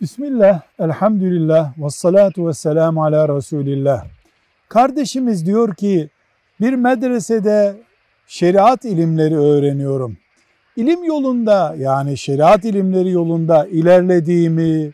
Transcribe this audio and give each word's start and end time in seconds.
Bismillah, 0.00 0.60
elhamdülillah, 0.78 1.72
ve 1.78 1.90
salatu 1.90 2.48
ve 2.48 2.52
selamu 2.52 3.04
ala 3.04 3.36
Resulillah. 3.36 4.04
Kardeşimiz 4.68 5.46
diyor 5.46 5.74
ki, 5.74 6.08
bir 6.60 6.72
medresede 6.72 7.76
şeriat 8.26 8.84
ilimleri 8.84 9.36
öğreniyorum. 9.36 10.16
İlim 10.76 11.04
yolunda 11.04 11.74
yani 11.78 12.18
şeriat 12.18 12.64
ilimleri 12.64 13.10
yolunda 13.10 13.66
ilerlediğimi 13.66 14.92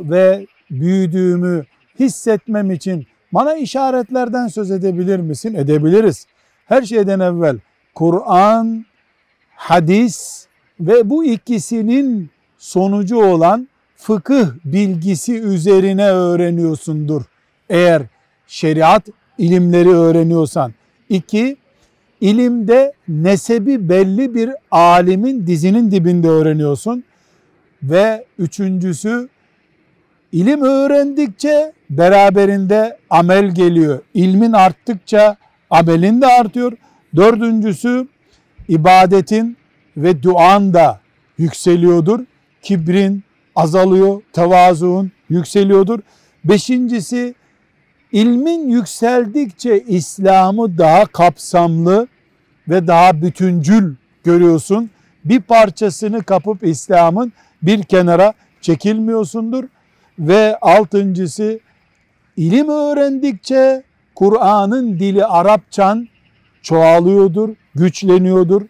ve 0.00 0.46
büyüdüğümü 0.70 1.64
hissetmem 2.00 2.70
için 2.70 3.06
bana 3.32 3.54
işaretlerden 3.54 4.48
söz 4.48 4.70
edebilir 4.70 5.20
misin? 5.20 5.54
Edebiliriz. 5.54 6.26
Her 6.66 6.82
şeyden 6.82 7.20
evvel 7.20 7.58
Kur'an, 7.94 8.86
hadis 9.54 10.46
ve 10.80 11.10
bu 11.10 11.24
ikisinin 11.24 12.30
sonucu 12.58 13.16
olan 13.16 13.68
fıkıh 13.96 14.46
bilgisi 14.64 15.40
üzerine 15.40 16.06
öğreniyorsundur. 16.10 17.22
Eğer 17.68 18.02
şeriat 18.46 19.08
ilimleri 19.38 19.90
öğreniyorsan. 19.90 20.74
İki, 21.08 21.56
ilimde 22.20 22.92
nesebi 23.08 23.88
belli 23.88 24.34
bir 24.34 24.50
alimin 24.70 25.46
dizinin 25.46 25.90
dibinde 25.90 26.28
öğreniyorsun. 26.28 27.04
Ve 27.82 28.24
üçüncüsü, 28.38 29.28
ilim 30.32 30.62
öğrendikçe 30.62 31.72
beraberinde 31.90 32.98
amel 33.10 33.54
geliyor. 33.54 34.00
İlmin 34.14 34.52
arttıkça 34.52 35.36
amelin 35.70 36.20
de 36.20 36.26
artıyor. 36.26 36.72
Dördüncüsü, 37.16 38.08
ibadetin 38.68 39.56
ve 39.96 40.22
duan 40.22 40.74
da 40.74 41.00
yükseliyordur. 41.38 42.20
Kibrin, 42.62 43.22
azalıyor, 43.56 44.22
tevazuun 44.32 45.12
yükseliyordur. 45.28 46.00
Beşincisi 46.44 47.34
ilmin 48.12 48.68
yükseldikçe 48.68 49.80
İslam'ı 49.80 50.78
daha 50.78 51.06
kapsamlı 51.06 52.08
ve 52.68 52.86
daha 52.86 53.22
bütüncül 53.22 53.94
görüyorsun. 54.24 54.90
Bir 55.24 55.40
parçasını 55.40 56.22
kapıp 56.22 56.64
İslam'ın 56.64 57.32
bir 57.62 57.82
kenara 57.82 58.32
çekilmiyorsundur. 58.60 59.64
Ve 60.18 60.58
altıncısı 60.60 61.60
ilim 62.36 62.68
öğrendikçe 62.68 63.82
Kur'an'ın 64.14 64.98
dili 64.98 65.24
Arapçan 65.24 66.08
çoğalıyordur, 66.62 67.48
güçleniyordur 67.74 68.62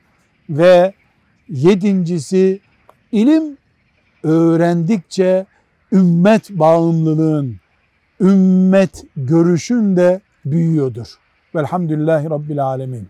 ve 0.51 0.93
yedincisi 1.49 2.61
ilim 3.13 3.57
öğrendikçe 4.27 5.47
ümmet 5.93 6.51
bağımlılığın, 6.51 7.57
ümmet 8.21 9.05
görüşün 9.17 9.97
de 9.97 10.21
büyüyordur. 10.45 11.07
Velhamdülillahi 11.55 12.31
Rabbil 12.31 12.65
Alemin. 12.65 13.09